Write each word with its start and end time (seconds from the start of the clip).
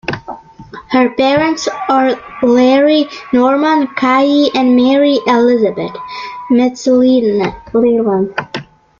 Her 0.89 1.11
parents 1.11 1.69
are 1.87 2.19
Larry 2.41 3.05
Norman 3.33 3.85
Kaye 3.95 4.49
and 4.55 4.75
Mary 4.75 5.19
Elizabeth 5.27 5.95
McLellan. 6.49 8.33